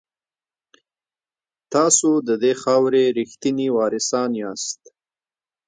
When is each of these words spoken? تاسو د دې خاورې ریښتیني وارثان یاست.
تاسو 1.73 2.09
د 2.27 2.29
دې 2.43 2.53
خاورې 2.61 3.03
ریښتیني 3.17 3.67
وارثان 3.77 4.29
یاست. 4.41 4.81